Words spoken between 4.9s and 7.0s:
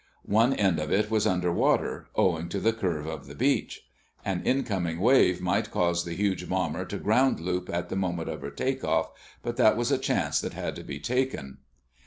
wave might cause the huge bomber to